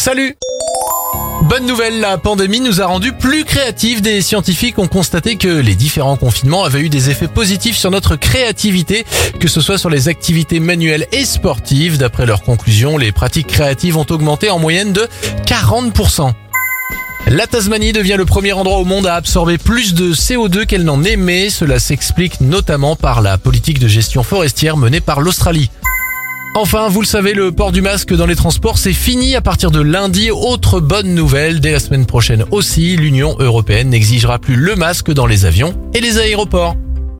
Salut 0.00 0.34
Bonne 1.42 1.66
nouvelle, 1.66 2.00
la 2.00 2.16
pandémie 2.16 2.60
nous 2.60 2.80
a 2.80 2.86
rendus 2.86 3.12
plus 3.12 3.44
créatifs. 3.44 4.00
Des 4.00 4.22
scientifiques 4.22 4.78
ont 4.78 4.88
constaté 4.88 5.36
que 5.36 5.48
les 5.48 5.74
différents 5.74 6.16
confinements 6.16 6.64
avaient 6.64 6.80
eu 6.80 6.88
des 6.88 7.10
effets 7.10 7.28
positifs 7.28 7.76
sur 7.76 7.90
notre 7.90 8.16
créativité, 8.16 9.04
que 9.40 9.46
ce 9.46 9.60
soit 9.60 9.76
sur 9.76 9.90
les 9.90 10.08
activités 10.08 10.58
manuelles 10.58 11.06
et 11.12 11.26
sportives. 11.26 11.98
D'après 11.98 12.24
leurs 12.24 12.40
conclusions, 12.40 12.96
les 12.96 13.12
pratiques 13.12 13.48
créatives 13.48 13.98
ont 13.98 14.06
augmenté 14.08 14.48
en 14.48 14.58
moyenne 14.58 14.94
de 14.94 15.06
40%. 15.44 16.32
La 17.26 17.46
Tasmanie 17.46 17.92
devient 17.92 18.16
le 18.16 18.24
premier 18.24 18.54
endroit 18.54 18.78
au 18.78 18.86
monde 18.86 19.06
à 19.06 19.16
absorber 19.16 19.58
plus 19.58 19.92
de 19.92 20.14
CO2 20.14 20.64
qu'elle 20.64 20.84
n'en 20.84 21.04
émet. 21.04 21.50
Cela 21.50 21.78
s'explique 21.78 22.40
notamment 22.40 22.96
par 22.96 23.20
la 23.20 23.36
politique 23.36 23.78
de 23.78 23.86
gestion 23.86 24.22
forestière 24.22 24.78
menée 24.78 25.02
par 25.02 25.20
l'Australie. 25.20 25.68
Enfin, 26.62 26.90
vous 26.90 27.00
le 27.00 27.06
savez, 27.06 27.32
le 27.32 27.52
port 27.52 27.72
du 27.72 27.80
masque 27.80 28.14
dans 28.14 28.26
les 28.26 28.36
transports, 28.36 28.76
c'est 28.76 28.92
fini 28.92 29.34
à 29.34 29.40
partir 29.40 29.70
de 29.70 29.80
lundi. 29.80 30.30
Autre 30.30 30.78
bonne 30.78 31.14
nouvelle, 31.14 31.58
dès 31.58 31.72
la 31.72 31.80
semaine 31.80 32.04
prochaine 32.04 32.44
aussi, 32.50 32.98
l'Union 32.98 33.34
européenne 33.38 33.88
n'exigera 33.88 34.38
plus 34.38 34.56
le 34.56 34.76
masque 34.76 35.10
dans 35.10 35.24
les 35.24 35.46
avions 35.46 35.72
et 35.94 36.02
les 36.02 36.18
aéroports. 36.18 36.76